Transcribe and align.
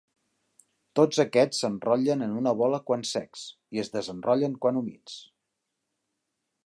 Tots 0.99 1.19
aquests 1.23 1.59
s'enrotllen 1.65 2.25
en 2.27 2.33
una 2.39 2.53
bola 2.63 2.79
quan 2.87 3.05
secs 3.11 3.43
i 3.77 3.83
es 3.85 3.93
desenrotllen 3.97 4.57
quan 4.65 4.81
humits. 4.81 5.21